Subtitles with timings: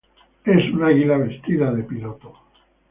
[0.45, 2.33] Es un águila vestida de piloto.